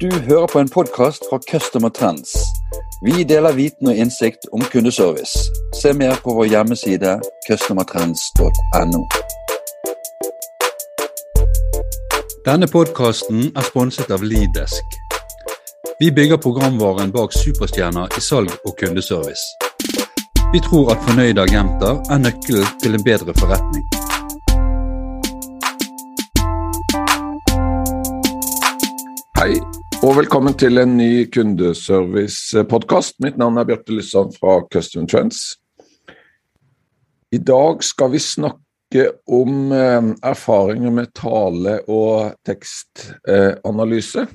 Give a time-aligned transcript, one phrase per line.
[0.00, 2.36] Du hører på en podkast fra Customer Trends.
[3.04, 5.38] Vi deler viten og innsikt om kundeservice.
[5.82, 9.02] Se mer på vår hjemmeside customertrends.no.
[12.46, 14.84] Denne podkasten er sponset av Lidesk.
[16.00, 19.44] Vi bygger programvaren bak superstjerner i salg og kundeservice.
[20.52, 24.01] Vi tror at fornøyde agenter er nøkkelen til en bedre forretning.
[29.42, 29.56] Hei,
[30.06, 33.16] og velkommen til en ny kundeservice-podkast.
[33.24, 35.40] Mitt navn er Bjarte Lysand fra Custom Trends.
[37.34, 44.28] I dag skal vi snakke om eh, erfaringer med tale- og tekstanalyse.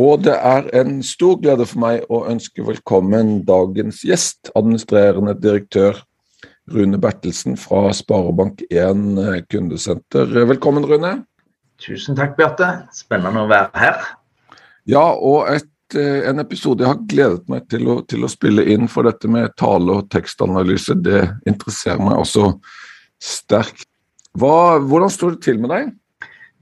[0.00, 6.00] Og det er en stor glede for meg å ønske velkommen dagens gjest, administrerende direktør
[6.72, 10.36] Rune Bertelsen fra Sparebank1 kundesenter.
[10.56, 11.18] Velkommen, Rune.
[11.76, 12.76] Tusen takk, Bjarte.
[12.96, 14.14] Spennende å være her.
[14.90, 18.66] Ja, og et, eh, en episode jeg har gledet meg til å, til å, spille
[18.74, 22.50] inn, for dette med tale- og tekstanalyse, det interesserer meg også
[23.22, 23.88] sterkt.
[24.36, 25.92] Hva, hvordan står det til med deg?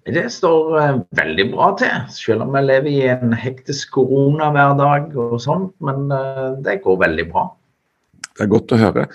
[0.03, 4.81] Det står uh, veldig bra til, selv om jeg lever i en hektisk korona hver
[5.15, 5.77] og sånt.
[5.81, 7.47] Men uh, det går veldig bra.
[8.33, 9.07] Det er godt å høre.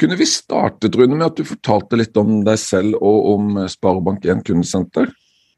[0.00, 4.42] Kunne vi startet Rune, med at du fortalte litt om deg selv og om Sparebank1
[4.48, 5.12] kundesenter?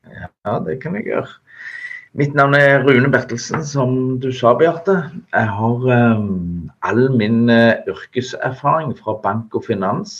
[0.06, 1.30] Ja, det kan jeg gjøre.
[2.16, 3.90] Mitt navn er Rune Bertelsen, som
[4.22, 4.94] du sa, Bjarte.
[5.34, 5.82] Jeg har
[6.16, 10.14] um, all min uh, yrkeserfaring fra bank og finans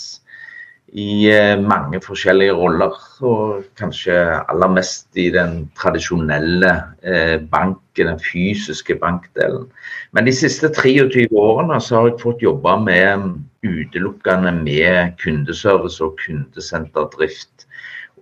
[0.93, 2.93] i uh, mange forskjellige roller.
[3.25, 9.65] Og kanskje aller mest i den tradisjonelle uh, banken, den fysiske bankdelen.
[10.13, 16.21] Men de siste 23 årene så har jeg fått jobbe med utelukkende med kundeservice og
[16.27, 17.56] kundesenterdrift.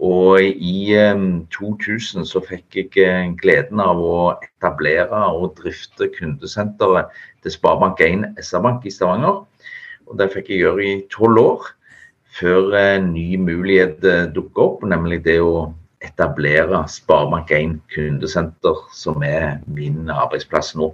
[0.03, 0.91] Og i
[1.55, 7.14] 2000 så fikk jeg eh, gleden av å etablere og drifte kundesenteret
[7.45, 9.45] til Sparebank1 SR-Bank i Stavanger.
[10.11, 11.70] Og Det fikk jeg gjøre i tolv år,
[12.35, 15.70] før en ny mulighet eh, dukket opp, nemlig det å
[16.02, 20.90] etablere Sparebank1 kundesenter, som er min arbeidsplass nå.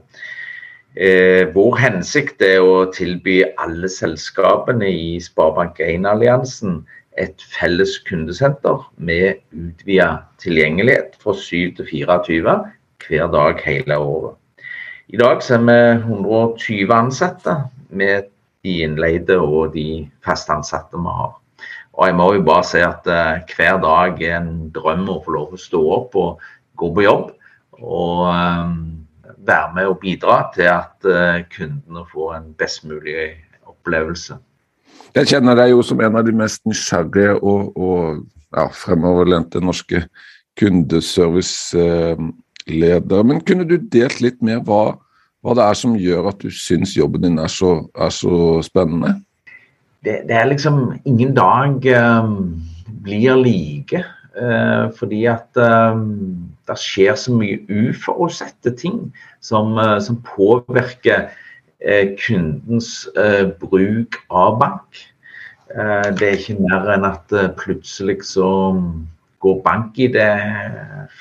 [0.94, 6.82] Eh, vår hensikt er å tilby alle selskapene i Sparebank1-alliansen
[7.18, 10.10] et felles kundesenter med utvida
[10.42, 12.54] tilgjengelighet fra 7 til 24
[13.06, 14.36] hver dag hele året.
[15.10, 17.56] I dag er vi 120 ansatte
[17.88, 18.30] med
[18.62, 21.34] de innleide og de fastansatte vi har.
[21.98, 25.34] Og jeg må jo bare si at uh, hver dag er en drøm å få
[25.34, 26.44] lov å stå opp og
[26.78, 27.32] gå på jobb.
[27.80, 28.76] Og um,
[29.48, 33.32] være med og bidra til at uh, kundene får en best mulig
[33.66, 34.38] opplevelse.
[35.16, 38.20] Jeg kjenner deg jo som en av de mest nysgjerrige og, og
[38.54, 40.04] ja, fremoverlente norske
[40.60, 43.24] kundeserviceledere.
[43.26, 44.94] Men kunne du delt litt mer hva,
[45.42, 48.34] hva, det er som gjør at du syns jobben din er så, er så
[48.66, 49.10] spennende?
[50.04, 51.86] Det, det, er liksom Ingen dag
[52.22, 52.62] um,
[53.04, 54.04] blir like.
[54.30, 59.10] Uh, fordi at um, det skjer så mye uforutsette ting
[59.42, 61.34] som, uh, som påvirker
[62.20, 65.00] kundens eh, bruk av bank.
[65.72, 68.50] Eh, det er ikke mer enn at plutselig så
[69.40, 70.18] går bank-ID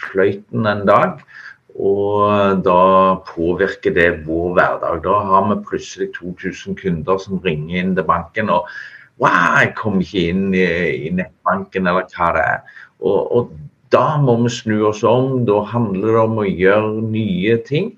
[0.02, 1.22] fløyten en dag.
[1.80, 2.82] Og da
[3.30, 5.04] påvirker det vår hverdag.
[5.06, 8.68] Da har vi plutselig 2000 kunder som ringer inn til banken og
[9.20, 10.64] Wow, jeg kom ikke inn i,
[11.04, 12.78] i nettbanken, eller hva det er.
[13.04, 13.50] Og, og,
[13.92, 15.42] da må vi snu oss om.
[15.48, 17.90] Da handler det om å gjøre nye ting.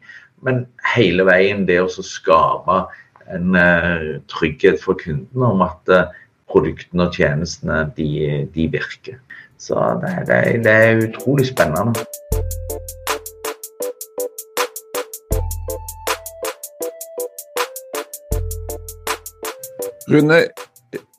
[0.41, 0.63] Men
[0.96, 2.81] hele veien det å skape
[3.31, 6.07] en uh, trygghet for kundene om at uh,
[6.50, 8.07] produktene og tjenestene de,
[8.53, 9.19] de virker.
[9.62, 12.01] Så det, det, det, er utrolig spennende.
[20.12, 20.40] Rune,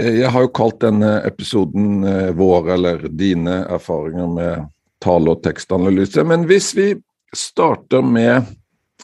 [0.03, 4.66] jeg har jo kalt denne episoden eh, vår, eller dine erfaringer med
[5.00, 6.26] tale- og tekstanalyse.
[6.29, 6.88] Men hvis vi
[7.32, 8.62] starter med Eh,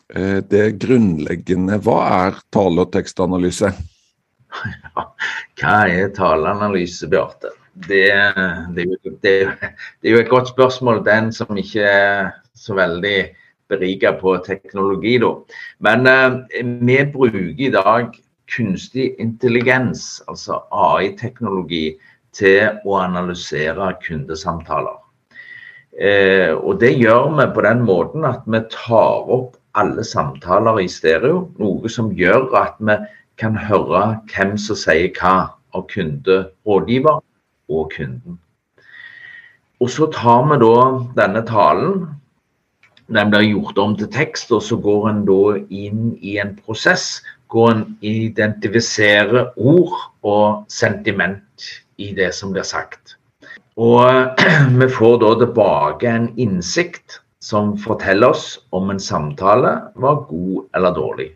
[0.09, 1.77] det grunnleggende.
[1.85, 3.73] Hva er tale- og tekstanalyse?
[4.49, 5.05] Ja,
[5.61, 7.53] hva er taleanalyse, Bjarte?
[7.89, 8.09] Det,
[8.75, 9.35] det, det, det,
[10.03, 11.05] er jo et godt spørsmål.
[11.07, 13.19] Den som ikke er så veldig
[13.69, 15.35] berika på teknologi, da.
[15.85, 18.17] Men eh, vi bruker i dag
[18.49, 21.99] kunstig intelligens, altså AI-teknologi,
[22.33, 24.97] til å analysere kundesamtaler.
[25.99, 30.89] Eh, og det gjør vi på den måten at vi tar opp alle samtaler i
[30.91, 31.47] stereo.
[31.63, 32.99] Noe som gjør at vi
[33.39, 35.37] kan høre hvem som sier hva
[35.77, 37.21] av kunde, rådgiver
[37.69, 38.39] og kunden.
[39.81, 40.79] og så tar vi da
[41.23, 42.07] denne talen.
[43.07, 47.23] Den blir gjort om til tekst, og så går en da inn i en prosess
[47.49, 49.95] hvor en identifiserer ord
[50.27, 53.15] og sentiment i det som blir sagt.
[53.79, 54.35] Og
[54.81, 60.95] vi får da tilbake en innsikt som forteller oss om en samtale var god eller
[60.95, 61.29] dårlig.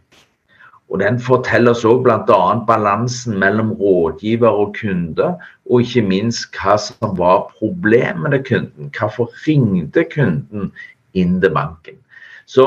[0.92, 2.40] Og Den forteller oss òg bl.a.
[2.68, 5.30] balansen mellom rådgiver og kunde,
[5.70, 8.90] og ikke minst hva som var problemet til kunden.
[8.92, 10.68] Hvorfor ringte kunden
[11.16, 11.96] inn til banken?
[12.44, 12.66] Så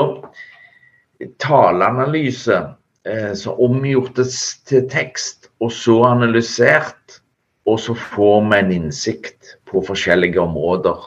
[1.38, 2.58] taleanalyse,
[3.06, 4.18] eh, så omgjort
[4.66, 7.20] til tekst, og så analysert,
[7.66, 10.98] og så får vi en innsikt på forskjellige områder.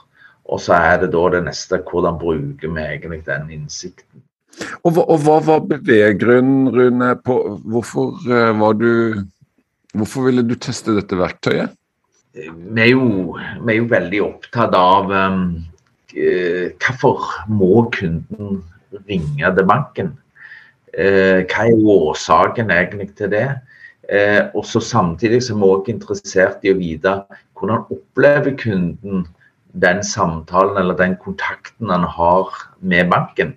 [0.50, 4.24] Og så er det da det neste hvordan bruker vi egentlig den innsikten.
[4.84, 7.36] Og, og hva var beveggrunnen, Rune, på
[7.70, 9.26] hvorfor uh, var du
[9.98, 11.72] Hvorfor ville du teste dette verktøyet?
[12.38, 13.34] Vi er jo,
[13.66, 15.40] vi er jo veldig opptatt av um,
[16.14, 18.60] uh, hvorfor må kunden
[19.10, 20.12] ringe til banken?
[20.94, 23.48] Uh, hva er årsaken egentlig til det?
[24.58, 27.12] og så Samtidig så er vi også interessert i å vite
[27.54, 29.28] hvordan opplever kunden
[29.74, 33.54] den samtalen eller den kontakten han har med banken.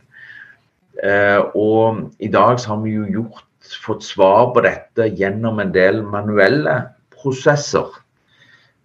[1.02, 3.46] Eh, og i dag så har vi jo gjort,
[3.82, 6.74] fått svar på dette gjennom en del manuelle
[7.14, 7.88] prosesser.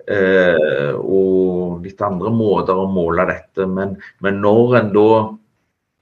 [0.08, 3.68] Eh, og litt andre måter å måle dette.
[3.68, 5.12] Men, men når en da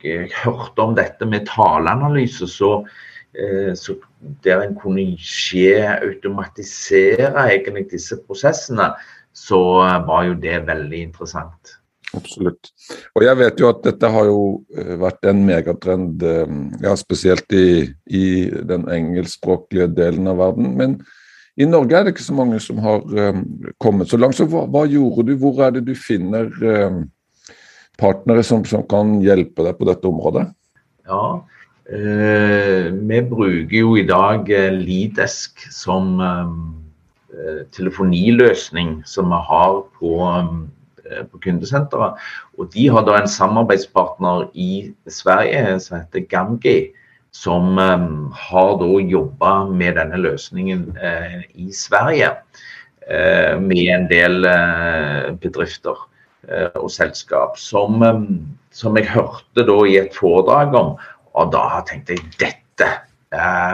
[0.06, 2.78] eh, hørte om dette med taleanalyse, så,
[3.76, 3.96] så
[4.46, 8.94] der en kunne skje, automatisere egentlig disse prosessene,
[9.36, 9.60] så
[10.08, 11.76] var jo det veldig interessant.
[12.16, 12.70] Absolutt.
[13.18, 14.42] Og jeg vet jo at dette har jo
[14.78, 16.56] eh, vært en megatrend, eh,
[16.86, 18.26] ja, spesielt i, i
[18.70, 20.72] den engelskspråklige delen av verden.
[20.80, 20.96] Men
[21.60, 23.44] i Norge er det ikke så mange som har um,
[23.80, 24.36] kommet så langt.
[24.36, 25.38] Så hva, hva, gjorde du?
[25.40, 26.50] Hvor er det du finner
[27.96, 30.50] partnere som, som, kan hjelpe deg på dette området?
[31.08, 31.22] Ja,
[31.88, 34.52] eh, vi bruker jo i dag
[34.82, 36.58] Lidesk som um,
[37.76, 40.12] telefoniløsning som vi har på
[41.12, 42.22] Eh, på kundesenteret.
[42.58, 46.78] Og de har da en samarbeidspartner i Sverige som heter Gamgi,
[47.36, 50.88] som um, har da jobba med denne løsningen
[51.54, 52.32] i Sverige.
[53.62, 54.48] Med en del
[55.44, 56.00] bedrifter
[56.80, 57.60] og selskap.
[57.62, 58.02] Som,
[58.74, 60.96] som, jeg hørte da i et foredrag om.
[61.38, 62.88] Og da tenkte jeg dette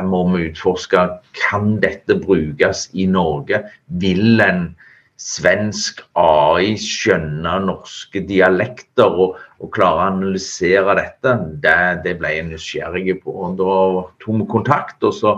[0.08, 1.08] må vi utforske.
[1.38, 3.64] Kan dette brukes i Norge?
[4.02, 4.72] Vil en
[5.22, 11.76] svensk AI skjønne norske dialekter og, og klare å analysere dette, det,
[12.06, 13.36] det ble jeg nysgjerrig på.
[13.46, 13.76] Og da
[14.24, 15.36] tok vi kontakt, og så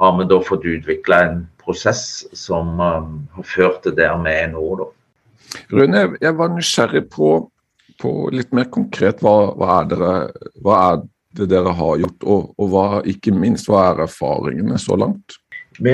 [0.00, 4.48] har vi da fått utvikla en prosess som um, har ført til der vi er
[4.52, 4.64] nå.
[4.80, 4.88] Da.
[5.74, 7.34] Rune, jeg var nysgjerrig på,
[8.00, 10.14] på litt mer konkret hva, hva, er dere,
[10.64, 11.04] hva, er
[11.38, 15.38] det dere har gjort, og, og hva, ikke minst hva er erfaringene så langt?
[15.76, 15.92] Vi,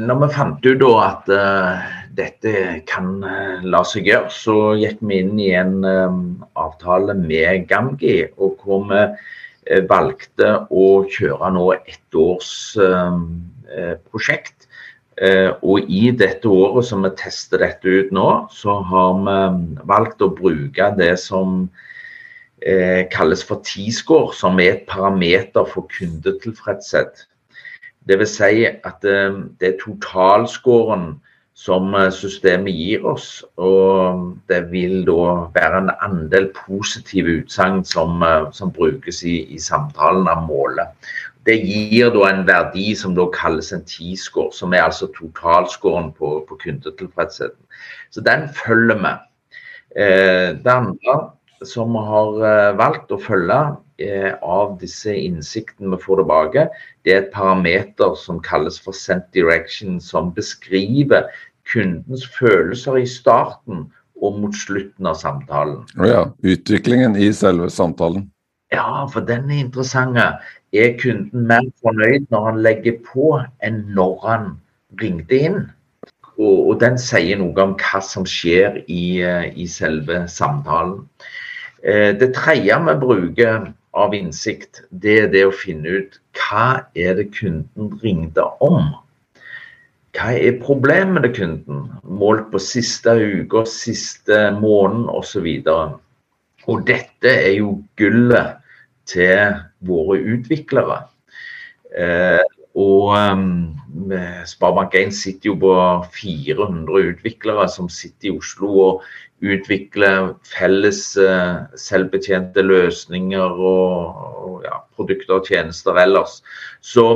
[0.00, 2.52] når vi fant ut at uh, dette
[2.88, 6.22] kan uh, la seg gjøre, så gikk vi inn i en um,
[6.56, 13.28] avtale med Gamgi, og hvor vi uh, valgte å kjøre nå ett års um,
[14.08, 14.54] prosjekt.
[15.66, 19.34] og i dette året som vi tester dette ut nå, så har vi
[19.90, 21.66] valgt å bruke det som
[23.14, 27.28] kalles for T-score, som er et parameter for kundetilfredshet.
[28.08, 28.36] Dvs.
[28.38, 31.18] Si at eh, det er totalscoren
[31.58, 33.42] som eh, systemet gir oss.
[33.60, 39.60] Og det vil da være en andel positive utsagn som, eh, som, brukes i, i
[39.60, 41.10] samtalen av målet.
[41.44, 46.38] Det gir da en verdi som da kalles en T-score, som er altså totalscoren på,
[46.48, 47.60] på kundetilfredsheten.
[48.10, 49.16] Så den følger vi.
[49.98, 51.14] det andre
[51.66, 53.60] som har valgt å følge,
[53.98, 56.62] Eh, av disse innsiktene vi får tilbake,
[57.02, 61.26] det er et parameter som kalles for sent direction, som beskriver
[61.66, 63.88] kundens følelser i starten
[64.22, 65.80] og mot slutten av samtalen.
[65.98, 68.28] Oh ja, Utviklingen i selve samtalen.
[68.70, 70.14] Ja, for den er interessant.
[70.70, 73.32] Er kunden mer fornøyd når han legger på,
[73.66, 74.48] enn når han
[75.02, 75.58] ringte inn?
[76.38, 81.02] Og, og den sier noe om hva som skjer i, eh, i selve samtalen.
[81.82, 83.68] Eh, det tredje vi bruker
[83.98, 88.92] av innsikt, det er det å finne ut hva er det kunden ringte om.
[90.16, 95.46] Hva er problemet til kunden, målt på siste uke, siste måned osv.
[95.70, 95.98] Og,
[96.66, 98.58] og dette er jo gullet
[99.08, 101.02] til våre utviklere.
[101.94, 102.42] Eh,
[102.78, 103.78] Og um,
[104.46, 105.72] Sparebank1 sitter jo på
[106.14, 109.08] 400 utviklere som sitter i Oslo og
[109.42, 116.38] utvikler felles uh, selvbetjente løsninger og, og ja, produkter og tjenester ellers.
[116.80, 117.08] Så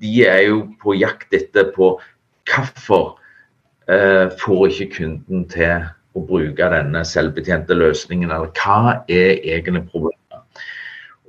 [0.00, 1.94] de er jo på jakt etter på
[2.48, 3.18] hvorfor
[3.92, 10.18] uh, får ikke kunden til å bruke denne selvbetjente løsningen, eller hva er egne problemet?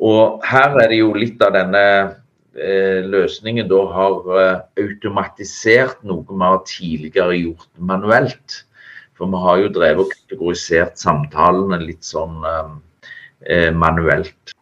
[0.03, 1.83] Og her er det jo litt av denne
[2.53, 8.59] løsningen da har eh, automatisert noe vi har tidligere gjort manuelt.
[9.17, 14.53] For vi har jo drevet og kategorisert samtalene litt sånn eh, manuelt.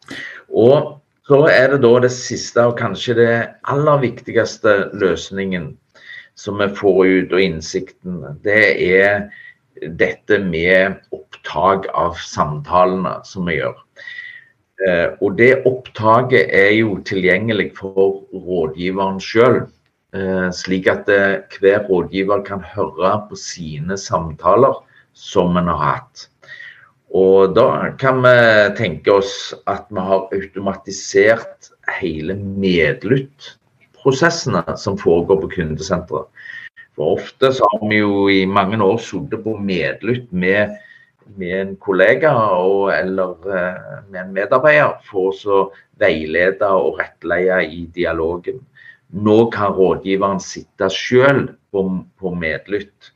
[0.51, 3.35] Og så er det da det siste og kanskje det
[3.71, 5.71] aller viktigste løsningen
[6.39, 9.27] som vi får ut, og innsikten, det er
[9.99, 13.77] dette med opptak av samtalene som vi gjør.
[14.87, 19.61] Eh, og det opptaket er jo tilgjengelig for rådgiveren sjøl.
[20.17, 24.73] Eh, slik at eh, hver rådgiver kan høre på sine samtaler
[25.13, 26.27] som en har hatt.
[27.11, 28.29] Og da kan vi
[28.77, 31.69] tenke oss at vi har automatisert
[31.99, 36.25] hele medlyttprosessene som foregår på kundesenteret.
[36.95, 40.69] For ofte så har vi jo i mange år sittet på medlytt med
[41.39, 45.61] med en kollega og, eller uh, med en medarbeider for å
[46.01, 48.59] veilede og rettleie i dialogen.
[49.11, 51.83] Nå kan rådgiveren sitte selv på,
[52.19, 53.11] på medlytt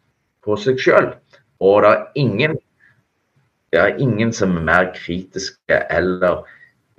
[0.46, 1.16] på seg selv.
[1.64, 2.58] Og det er ingen,
[3.72, 6.44] det er ingen som er mer kritiske eller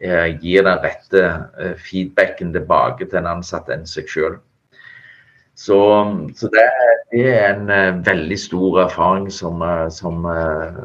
[0.01, 1.25] eh, gir den rette
[1.61, 4.41] eh, feedbacken tilbake til en ansatt enn seg selv.
[5.57, 5.79] Så,
[6.37, 6.65] så det,
[7.13, 10.85] det, er en eh, veldig stor erfaring som, uh, som uh,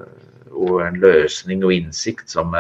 [0.62, 2.54] og en løsning og innsikt som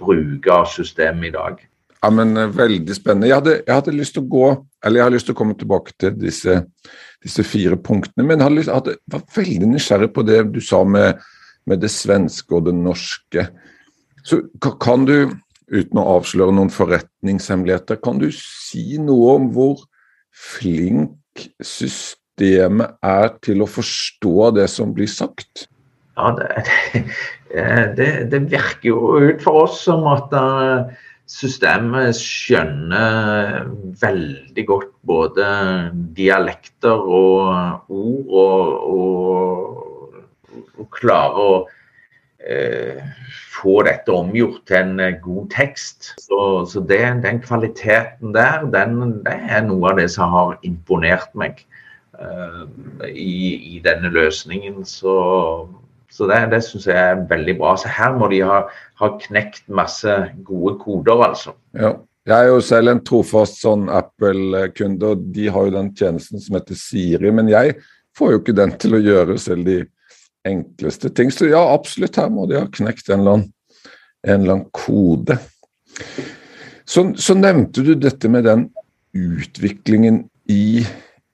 [0.00, 1.62] bruker av systemet i dag.
[2.04, 3.30] Ja, men Veldig spennende.
[3.30, 4.48] Jeg hadde, jeg hadde, lyst til å gå,
[4.84, 6.58] eller jeg har lyst til å komme tilbake til disse,
[7.24, 8.26] disse fire punktene.
[8.26, 11.22] Men jeg hadde, lyst, hadde, var veldig nysgjerrig på det du sa med,
[11.64, 13.46] med det svenske og det norske.
[14.24, 14.42] Så
[14.84, 15.32] kan du,
[15.72, 19.86] uten å avsløre noen forretningshemmeligheter, kan du si noe om hvor
[20.34, 25.70] flink systemet er til å forstå det som blir sagt?
[26.14, 27.04] Ja, det,
[27.98, 30.94] det, det, virker jo ut for oss som at eh,
[31.30, 33.64] systemet skjønner
[34.02, 35.46] veldig godt både
[36.16, 41.54] dialekter og ord, og, og, og klarer å
[42.44, 43.00] eh,
[43.54, 46.12] få dette omgjort til en god tekst.
[46.20, 51.32] Så, så det, den kvaliteten der, den, det er noe av det som har imponert
[51.38, 51.64] meg
[52.18, 52.62] eh,
[53.08, 53.38] i,
[53.76, 54.82] i, denne løsningen.
[54.88, 55.14] Så
[56.14, 57.74] så det, det syns jeg er veldig bra.
[57.80, 58.60] Så her må de ha,
[59.00, 61.56] ha knekt masse gode koder, altså.
[61.74, 61.96] Ja.
[62.24, 66.56] Jeg er jo selv en trofast sånn Apple-kunde, og de har jo den tjenesten som
[66.56, 67.32] heter Siri.
[67.36, 67.74] Men jeg
[68.16, 69.82] får jo ikke den til å gjøre selv de
[70.48, 71.32] enkleste ting.
[71.34, 73.50] Så ja, absolutt, her må de ha knekt en eller annen,
[74.24, 75.36] en eller annen kode.
[76.88, 78.66] Så, så, nevnte du dette med den
[79.16, 80.80] utviklingen i,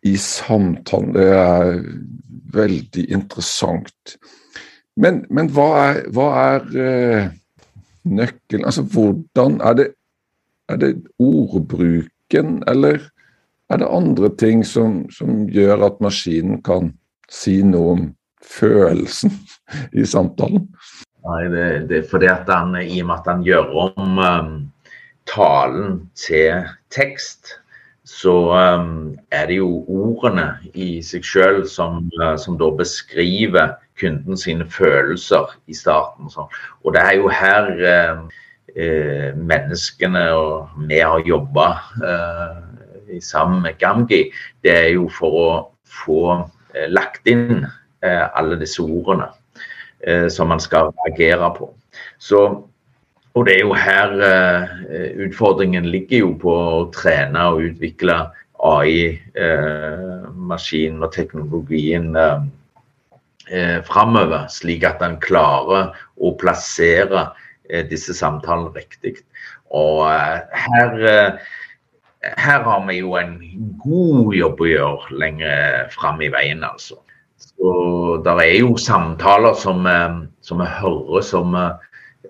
[0.07, 1.15] i samtalen.
[1.15, 1.73] Det er
[2.55, 4.19] veldig interessant.
[5.01, 7.31] Men, men hva er, hva er uh,
[8.05, 8.67] nøkkelen?
[8.69, 9.89] Altså hvordan Er det,
[10.69, 13.01] er det ordbruken, eller
[13.71, 16.93] er det andre ting som, som gjør at maskinen kan
[17.31, 18.09] si noe om
[18.43, 19.33] følelsen
[20.01, 20.67] i samtalen?
[21.21, 24.53] Nei, det, det, er fordi at han, I og med at han gjør om um,
[25.29, 27.57] talen til tekst,
[28.11, 34.39] så um, er det jo ordene i seg sjøl som, uh, som, da beskriver kunden
[34.41, 36.27] sine følelser i starten.
[36.27, 36.57] Og, sånn.
[36.83, 38.25] og det er jo her uh,
[38.75, 41.69] uh, menneskene og vi har jobba
[42.03, 42.59] eh,
[43.21, 44.33] sammen med Gamgi.
[44.63, 45.51] Det er jo for å
[45.91, 46.23] få
[46.75, 49.31] eh, lagt inn eh, alle disse ordene
[50.07, 51.71] eh, som man skal reagere på.
[52.19, 52.45] Så,
[53.39, 54.15] og det er jo her
[55.27, 58.17] utfordringen ligger jo på å trene og utvikle
[58.67, 59.21] AI,
[60.51, 62.11] maskinen og teknologien
[63.51, 67.29] eh, framover, slik at en klarer å plassere
[67.71, 69.19] eh, disse samtalene riktig.
[69.75, 73.37] Og eh, her, eh, her har vi jo en
[73.85, 77.01] god jobb å gjøre lenger fram i veien, altså.
[77.41, 81.57] Så det er jo samtaler som, eh, som vi hører som,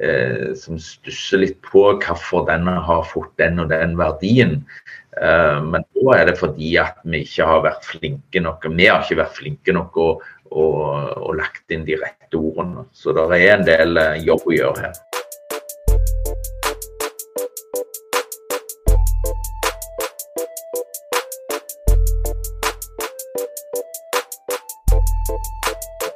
[0.03, 4.61] eh, som stusser litt på hvorfor den har fått den og den verdien.
[5.21, 8.69] Men da er det fordi at vi ikke har vært flinke nok.
[8.79, 10.77] Vi har ikke vært flinke nok og, og,
[11.19, 12.87] og lagt inn de rette ordene.
[12.93, 15.01] Så det er en del eh, jobb å gjøre her.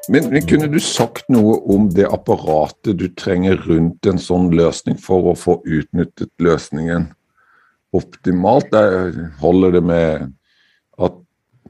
[0.09, 4.99] Men, men, kunne du sagt noe om det apparatet du trenger rundt en sånn løsning
[5.01, 7.09] for å få utnyttet løsningen
[7.97, 8.69] optimalt?
[8.75, 10.27] Der holder det med
[11.01, 11.17] at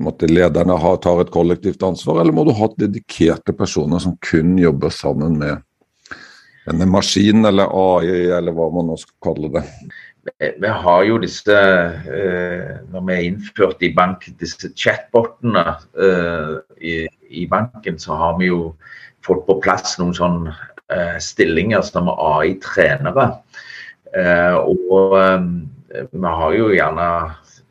[0.02, 4.56] måtte, lederne ha, tar et kollektivt ansvar, eller må du ha dedikerte personer som kun
[4.58, 5.62] jobber sammen med
[6.64, 9.64] denne maskinen eller AI, eller hva man nå skal kalle det?
[10.58, 15.64] Vi har jo disse eh, Når vi har innført i bank disse chatbotene
[16.00, 16.54] eh,
[17.30, 18.74] i, banken, så har vi jo
[19.24, 20.54] fått på plass noen sånne
[20.92, 23.30] eh, stillinger som AI-trenere.
[24.14, 25.14] og
[26.12, 27.06] vi har jo gjerne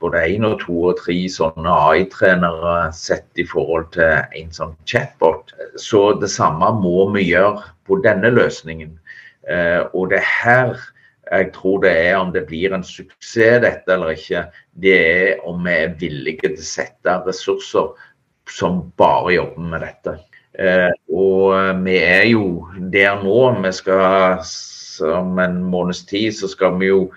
[0.04, 5.54] både én og to og tre sånne AI-trenere sett i forhold til en sånn chatbot.
[5.80, 8.98] Så det samme må vi gjøre på denne løsningen.
[9.94, 10.76] og det her
[11.34, 14.46] jeg tror det er om det blir en suksess dette eller ikke,
[14.84, 18.06] det er om vi er villige til å sette ressurser
[18.50, 20.18] som bare jobber med dette.
[20.54, 23.40] Eh, og vi er jo der nå.
[23.64, 24.44] Vi skal
[25.02, 27.08] om en måneds tid så skal vi jo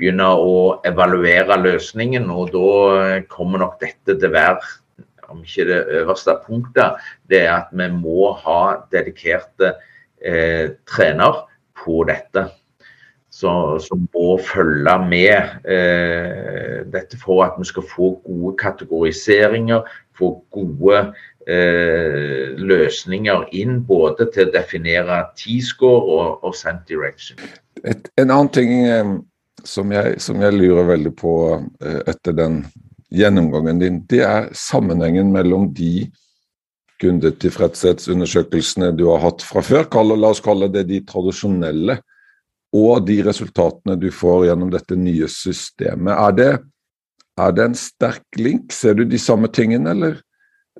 [0.00, 2.30] begynne å evaluere løsningen.
[2.32, 4.74] Og da kommer nok dette til å være,
[5.32, 8.60] om ikke det øverste punktet, det er at vi må ha
[8.94, 9.74] dedikerte
[10.22, 11.42] eh, trener
[11.82, 12.46] på dette
[13.36, 19.84] som må følge med eh, dette for at vi skal få gode kategoriseringer,
[20.16, 21.02] få gode
[21.48, 27.38] eh, løsninger inn både til å definere T-score og, og Cent Direction.
[27.84, 29.14] Et, en annen ting eh,
[29.64, 32.62] som, jeg, som, jeg, lurer veldig på eh, etter den
[33.12, 36.08] gjennomgangen din, det er sammenhengen mellom de
[37.04, 39.84] kundetilfredshetsundersøkelsene du har hatt fra før,
[40.16, 42.00] la oss kalle det de tradisjonelle
[42.76, 46.12] og de resultatene du får gjennom dette nye systemet.
[46.14, 46.52] Er det,
[47.40, 48.70] er det en sterk link?
[48.74, 50.22] Ser du de samme tingene, eller,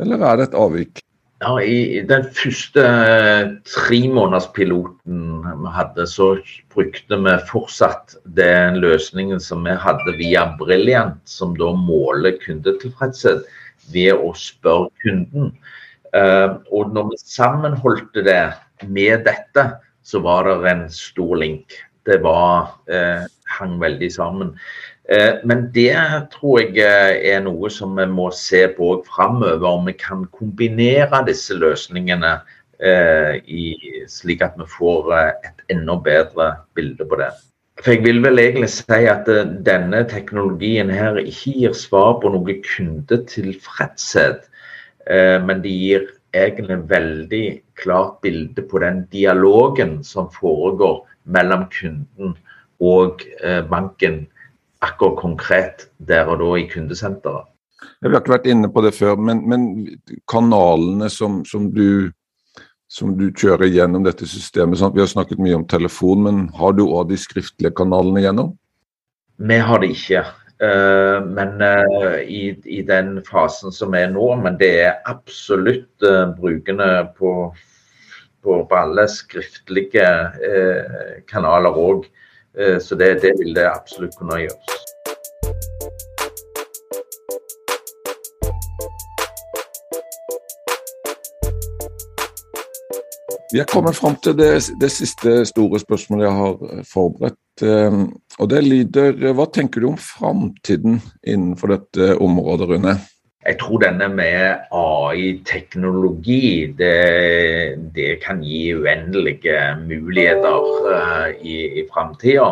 [0.01, 1.03] eller er det et avvik?
[1.45, 6.31] Ja, I den første eh, tremånederspiloten vi hadde, så
[6.73, 13.45] brukte vi fortsatt den løsningen som vi hadde via Brilliant, som da måler kundetilfredshet
[13.93, 15.53] ved å spørre kunden.
[16.17, 18.41] Uh, og når vi sammenholdte det
[18.89, 19.67] med dette,
[20.07, 21.77] så var det en stor link.
[22.07, 23.25] Det var, eh,
[23.59, 24.55] hang veldig sammen.
[25.09, 25.95] Eh, men det
[26.33, 31.23] tror jeg eh, er noe som vi må se på framover, om vi kan kombinere
[31.27, 32.33] disse løsningene
[32.83, 33.75] eh, i,
[34.11, 37.31] slik at vi får eh, et enda bedre bilde på det.
[37.83, 42.35] For Jeg vil vel egentlig si at eh, denne teknologien her ikke gir svar på
[42.35, 44.47] noe kundetilfredshet,
[45.07, 47.45] men det gir egentlig veldig
[47.79, 52.37] klart bilde på den dialogen som foregår mellom kunden
[52.83, 54.27] og eh, banken,
[54.85, 57.49] akkurat konkret der og da i kundesenteret.
[58.01, 59.67] Vi har ikke vært inne på det før, men, men
[60.31, 62.13] kanalene som, som, du,
[62.93, 66.77] som, du, kjører gjennom dette systemet sånn, Vi har snakket mye om telefon, men har
[66.77, 68.53] du òg de skriftlige kanalene gjennom?
[69.37, 70.25] Vi har det ikke.
[70.57, 76.33] Uh, men uh, i, i, den fasen som er nå, men det er absolutt uh,
[76.39, 77.51] brukende på,
[78.47, 80.09] på, på, alle skriftlige
[81.29, 82.07] kanaler òg.
[82.81, 84.87] så det, det, vil det absolutt kunne gjøres.
[93.53, 97.63] Vi er kommet fram til det, det, siste store spørsmålet jeg har forberedt.
[97.63, 98.03] Ehm,
[98.37, 102.97] og det lyder Hva tenker du om framtiden innenfor dette området, Rune?
[103.47, 112.49] Jeg tror denne med AI-teknologi, det, det, kan gi uendelige muligheter uh, i, i framtida.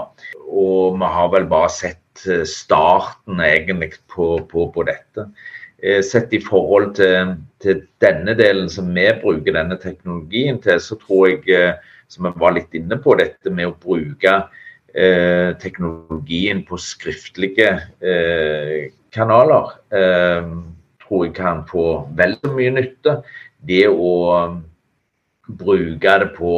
[0.47, 5.27] Og vi har vel bare sett eh, starten egentlig på, på, på dette.
[5.83, 10.99] Uh, sett i forhold til, til, denne delen som vi bruker denne teknologien til, så
[11.03, 11.75] tror jeg,
[12.07, 14.37] som jeg var litt inne på, dette med å bruke
[14.95, 20.55] eh, teknologien på skriftlige eh, kanaler eh,
[21.05, 23.19] tror jeg kan få vel så mye nytte.
[23.65, 24.15] Det å
[24.49, 24.63] um,
[25.47, 26.55] bruke det på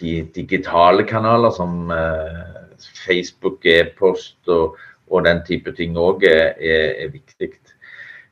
[0.00, 2.60] de digitale kanaler som eh,
[3.04, 4.78] Facebook, e-post og,
[5.10, 7.52] og, den type ting òg er, er, viktig.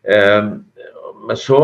[0.08, 0.50] Eh,
[1.28, 1.60] men så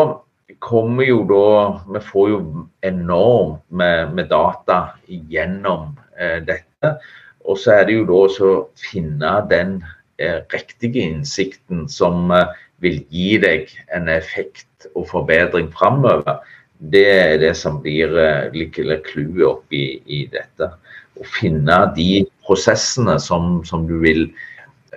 [0.64, 1.46] kommer jo da
[1.94, 2.38] Vi får jo
[2.84, 6.96] enormt med, med data gjennom eh, dette.
[7.44, 9.78] Og så er det jo da å finne den
[10.20, 16.40] eh, riktige innsikten som eh, vil gi deg en effekt og forbedring framover.
[16.78, 20.72] Det er det som blir eh, clouet oppi i dette.
[21.14, 24.26] Å finne de prosessene som, som du vil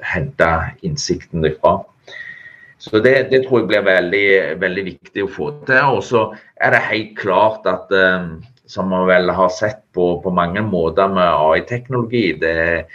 [0.04, 0.50] hente
[0.86, 1.80] innsikten fra.
[2.78, 4.28] Så det, det, tror jeg blir veldig,
[4.62, 5.98] veldig, viktig å få til.
[5.98, 6.28] Og så
[6.62, 8.38] er det helt klart at um,
[8.70, 12.86] som man vel har sett på, på mange måter med AI-teknologi, det,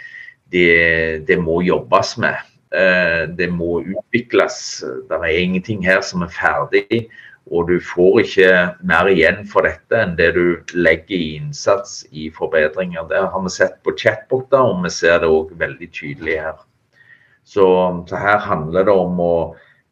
[0.53, 2.52] det, det, må jobbes med.
[2.73, 4.83] Uh, det må utvikles.
[5.09, 7.05] Det er ingenting her som er ferdig.
[7.51, 8.51] Og du får ikke
[8.87, 13.03] mer igjen for dette enn det du legger i innsats i forbedringer.
[13.09, 16.61] Det har vi sett på chatboter, og vi ser det òg veldig tydelig her.
[17.43, 17.65] Så,
[18.07, 19.35] så her handler det om å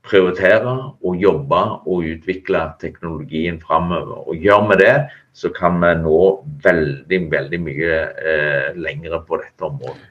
[0.07, 0.71] prioritere
[1.05, 4.23] og jobbe og utvikle teknologien framover.
[4.31, 4.95] Og gjør vi det,
[5.37, 6.21] så kan vi nå
[6.63, 7.99] veldig, veldig mye
[8.31, 10.11] eh, lengre på dette området.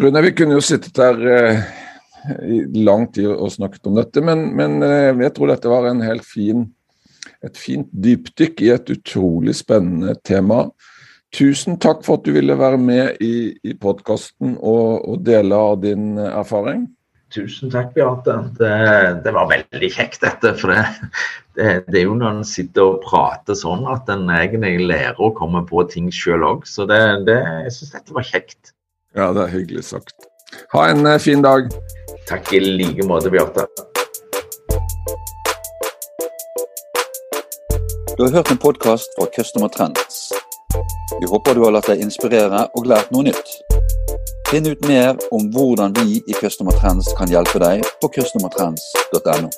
[0.00, 1.58] Rune, vi kunne jo sittet her eh,
[2.48, 6.00] i lang tid og snakket om dette, men, men eh, jeg tror dette var en
[6.04, 6.64] helt fin,
[7.44, 10.64] et fint dypdykk i et utrolig spennende tema.
[11.32, 15.78] Tusen takk for at du ville være med i, i podkasten og, og dele av
[15.84, 16.86] din erfaring.
[17.32, 18.34] Tusen takk, Beate.
[18.58, 18.74] Det,
[19.24, 20.52] det, var veldig kjekt, dette.
[20.60, 20.82] For det,
[21.56, 25.32] det, det, er jo når en sitter og prater sånn at en egentlig lærer å
[25.36, 26.68] komme på ting sjøl òg.
[26.68, 28.74] Så jeg syns dette var kjekt.
[29.14, 30.14] Ja, det er hyggelig sagt.
[30.72, 31.68] Ha en uh, fin dag.
[32.28, 33.66] Takk i like måte, Bjarte.
[38.16, 40.32] Du har hørt en podkast fra Customer Trends.
[41.20, 43.52] Vi håper du har latt deg inspirere og lært noe nytt.
[44.48, 49.52] Finn ut mer om hvordan vi i Customer Trends kan hjelpe deg på customertrends.no.